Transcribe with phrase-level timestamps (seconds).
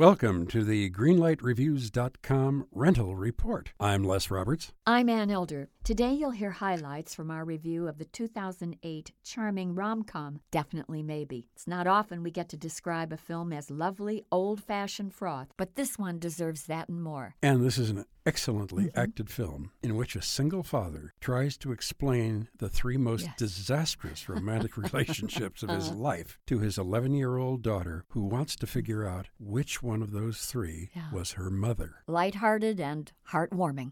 [0.00, 3.74] Welcome to the GreenlightReviews.com rental report.
[3.78, 4.72] I'm Les Roberts.
[4.86, 5.68] I'm Ann Elder.
[5.84, 11.48] Today you'll hear highlights from our review of the 2008 charming rom com, Definitely Maybe.
[11.54, 15.76] It's not often we get to describe a film as lovely, old fashioned froth, but
[15.76, 17.34] this one deserves that and more.
[17.42, 19.00] And this is an excellently mm-hmm.
[19.00, 23.34] acted film in which a single father tries to explain the three most yes.
[23.36, 28.66] disastrous romantic relationships of his life to his 11 year old daughter, who wants to
[28.66, 31.12] figure out which one of those three yeah.
[31.12, 31.96] was her mother.
[32.06, 33.90] Lighthearted and heartwarming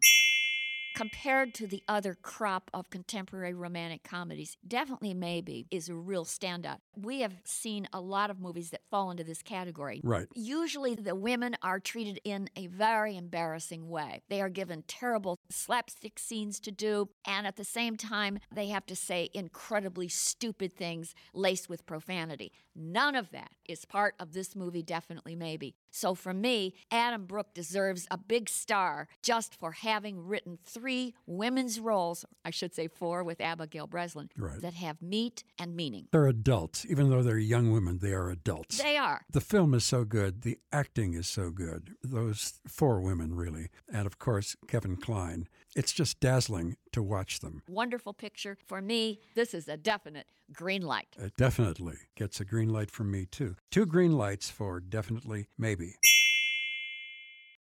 [0.98, 6.78] compared to the other crop of contemporary romantic comedies, definitely maybe is a real standout.
[6.96, 10.00] We have seen a lot of movies that fall into this category.
[10.02, 10.26] Right.
[10.34, 14.22] Usually the women are treated in a very embarrassing way.
[14.28, 18.86] They are given terrible slapstick scenes to do, and at the same time, they have
[18.86, 22.50] to say incredibly stupid things laced with profanity.
[22.74, 25.76] None of that is part of this movie, definitely maybe.
[25.90, 31.80] So for me, Adam Brooks deserves a big star just for having written three women's
[31.80, 34.60] roles, I should say four with Abigail Breslin, right.
[34.60, 36.08] that have meat and meaning.
[36.12, 36.86] They're adults.
[36.88, 38.78] Even though they're young women, they are adults.
[38.78, 39.22] They are.
[39.30, 40.42] The film is so good.
[40.42, 41.94] The acting is so good.
[42.02, 43.68] Those four women, really.
[43.92, 45.48] And of course, Kevin Kline.
[45.76, 47.62] It's just dazzling to watch them.
[47.68, 48.56] Wonderful picture.
[48.66, 51.08] For me, this is a definite green light.
[51.18, 53.54] It definitely gets a green light from me, too.
[53.70, 55.77] Two green lights for definitely maybe.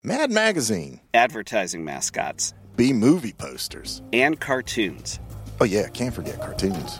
[0.04, 1.00] Mad Magazine.
[1.14, 2.54] Advertising mascots.
[2.76, 4.02] B movie posters.
[4.12, 5.20] And cartoons.
[5.62, 7.00] Oh, yeah, can't forget cartoons.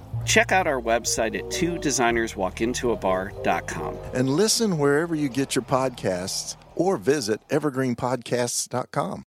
[0.25, 3.97] Check out our website at two designerswalkintoabar.com.
[4.13, 9.23] And listen wherever you get your podcasts or visit evergreenpodcasts.com.